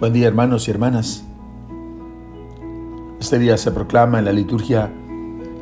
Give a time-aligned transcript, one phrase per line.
[0.00, 1.24] Buen día hermanos y hermanas.
[3.20, 4.90] Este día se proclama en la liturgia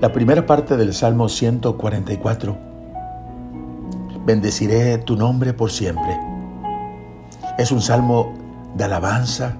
[0.00, 2.56] la primera parte del Salmo 144.
[4.24, 6.20] Bendeciré tu nombre por siempre.
[7.58, 8.32] Es un salmo
[8.76, 9.56] de alabanza,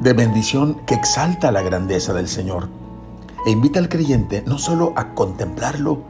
[0.00, 2.68] de bendición que exalta la grandeza del Señor
[3.44, 6.04] e invita al creyente no solo a contemplarlo,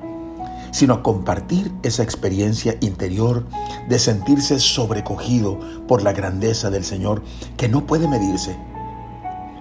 [0.70, 3.46] sino a compartir esa experiencia interior
[3.88, 7.22] de sentirse sobrecogido por la grandeza del Señor
[7.56, 8.56] que no puede medirse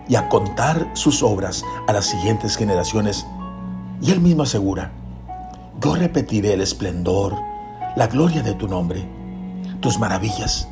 [0.08, 3.26] y a contar sus obras a las siguientes generaciones.
[4.02, 4.92] Y él mismo asegura,
[5.80, 7.36] yo repetiré el esplendor,
[7.96, 9.08] la gloria de tu nombre,
[9.80, 10.68] tus maravillas.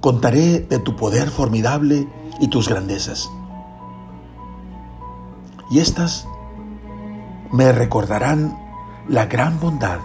[0.00, 2.06] Contaré de tu poder formidable
[2.40, 3.30] y tus grandezas.
[5.70, 6.28] Y estas
[7.54, 8.58] me recordarán
[9.06, 10.00] la gran bondad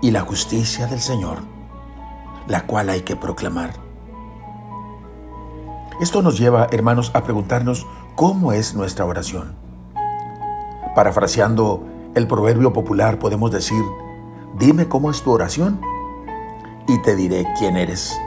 [0.00, 1.40] y la justicia del Señor,
[2.46, 3.72] la cual hay que proclamar.
[6.00, 9.56] Esto nos lleva, hermanos, a preguntarnos cómo es nuestra oración.
[10.94, 13.84] Parafraseando el proverbio popular podemos decir,
[14.58, 15.82] dime cómo es tu oración
[16.88, 18.18] y te diré quién eres.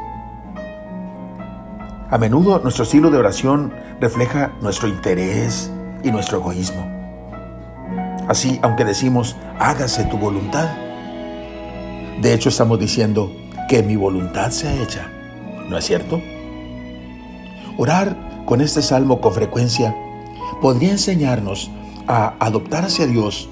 [2.11, 5.71] A menudo nuestro estilo de oración refleja nuestro interés
[6.03, 6.98] y nuestro egoísmo.
[8.29, 10.69] Así, aunque decimos, hágase tu voluntad,
[12.21, 13.31] de hecho estamos diciendo
[13.67, 15.09] que mi voluntad sea hecha.
[15.67, 16.21] ¿No es cierto?
[17.79, 19.95] Orar con este salmo con frecuencia
[20.61, 21.71] podría enseñarnos
[22.07, 23.49] a adoptar hacia Dios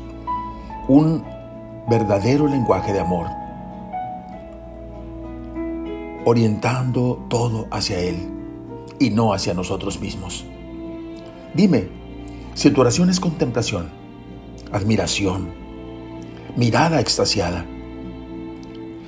[0.88, 1.24] un
[1.90, 3.30] verdadero lenguaje de amor,
[6.24, 8.30] orientando todo hacia Él
[9.00, 10.46] y no hacia nosotros mismos.
[11.56, 11.90] Dime,
[12.54, 13.90] si tu oración es contemplación,
[14.72, 15.54] admiración,
[16.56, 17.66] mirada extasiada.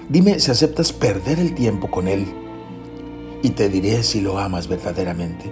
[0.10, 2.26] Dime si aceptas perder el tiempo con Él
[3.42, 5.52] y te diré si lo amas verdaderamente.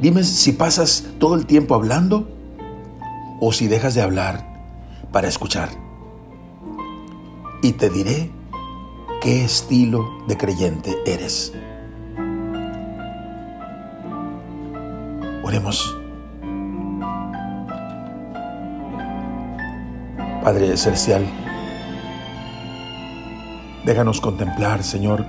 [0.00, 2.28] Dime si pasas todo el tiempo hablando
[3.40, 4.44] o si dejas de hablar
[5.12, 5.70] para escuchar.
[7.62, 8.30] Y te diré
[9.20, 11.52] qué estilo de creyente eres.
[15.44, 16.01] Oremos.
[20.42, 21.24] Padre Celestial,
[23.84, 25.24] déjanos contemplar, Señor,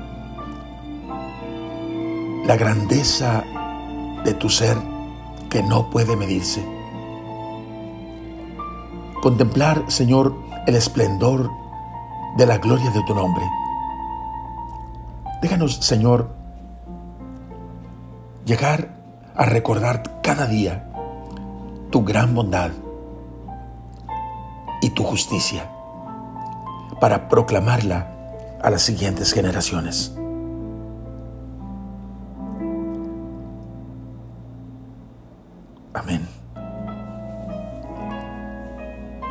[2.48, 3.44] la grandeza
[4.26, 4.76] de tu ser
[5.52, 6.66] que no puede medirse.
[9.22, 10.36] Contemplar, Señor,
[10.66, 11.52] el esplendor
[12.36, 13.44] de la gloria de tu nombre.
[15.44, 16.34] Déjanos, Señor,
[18.46, 18.98] llegar
[19.36, 20.90] a recordar cada día
[21.92, 22.72] tu gran bondad
[24.84, 25.70] y tu justicia
[27.00, 28.06] para proclamarla
[28.62, 30.14] a las siguientes generaciones.
[35.94, 36.28] Amén.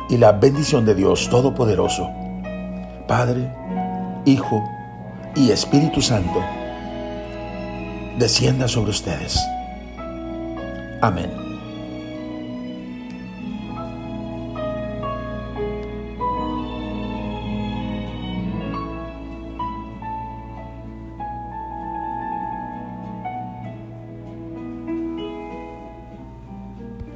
[0.09, 2.09] Y la bendición de Dios Todopoderoso,
[3.07, 3.53] Padre,
[4.25, 4.63] Hijo
[5.35, 6.41] y Espíritu Santo,
[8.17, 9.39] descienda sobre ustedes.
[11.01, 11.52] Amén.